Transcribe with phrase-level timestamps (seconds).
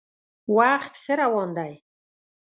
[0.57, 1.73] وخت ښه روان دی.